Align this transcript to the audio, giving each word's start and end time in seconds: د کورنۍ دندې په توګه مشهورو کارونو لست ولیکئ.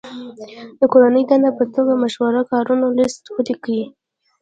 د 0.79 0.81
کورنۍ 0.93 1.23
دندې 1.29 1.51
په 1.57 1.63
توګه 1.73 1.93
مشهورو 2.03 2.41
کارونو 2.51 2.85
لست 2.97 3.23
ولیکئ. 3.35 3.81